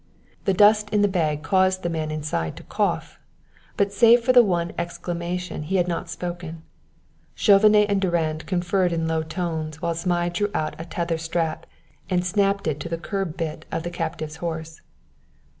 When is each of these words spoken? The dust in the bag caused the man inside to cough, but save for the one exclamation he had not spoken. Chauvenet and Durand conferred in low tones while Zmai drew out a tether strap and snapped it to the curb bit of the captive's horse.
The 0.45 0.53
dust 0.55 0.89
in 0.89 1.03
the 1.03 1.07
bag 1.07 1.43
caused 1.43 1.83
the 1.83 1.87
man 1.89 2.09
inside 2.09 2.55
to 2.55 2.63
cough, 2.63 3.19
but 3.77 3.93
save 3.93 4.21
for 4.25 4.33
the 4.33 4.41
one 4.41 4.71
exclamation 4.75 5.61
he 5.61 5.75
had 5.75 5.87
not 5.87 6.09
spoken. 6.09 6.63
Chauvenet 7.35 7.87
and 7.87 8.01
Durand 8.01 8.47
conferred 8.47 8.93
in 8.93 9.07
low 9.07 9.21
tones 9.21 9.79
while 9.79 9.93
Zmai 9.93 10.29
drew 10.33 10.49
out 10.55 10.73
a 10.81 10.85
tether 10.85 11.19
strap 11.19 11.67
and 12.09 12.25
snapped 12.25 12.65
it 12.65 12.79
to 12.79 12.89
the 12.89 12.97
curb 12.97 13.37
bit 13.37 13.65
of 13.71 13.83
the 13.83 13.91
captive's 13.91 14.37
horse. 14.37 14.81